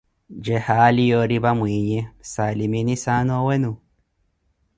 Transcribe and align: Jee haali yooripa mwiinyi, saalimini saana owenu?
Jee 0.43 0.57
haali 0.67 1.05
yooripa 1.09 1.51
mwiinyi, 1.59 2.01
saalimini 2.31 2.95
saana 3.03 3.31
owenu? 3.43 3.71